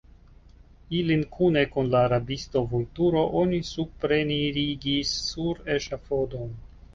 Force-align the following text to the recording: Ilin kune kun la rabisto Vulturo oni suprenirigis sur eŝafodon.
Ilin 0.99 1.25
kune 1.35 1.61
kun 1.75 1.91
la 1.95 2.01
rabisto 2.13 2.63
Vulturo 2.71 3.21
oni 3.43 3.59
suprenirigis 3.73 5.13
sur 5.29 5.63
eŝafodon. 5.77 6.59